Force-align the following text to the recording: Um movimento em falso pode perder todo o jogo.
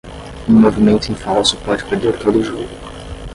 Um 0.49 0.53
movimento 0.59 1.11
em 1.11 1.15
falso 1.15 1.55
pode 1.57 1.85
perder 1.85 2.17
todo 2.17 2.39
o 2.39 2.43
jogo. 2.43 2.67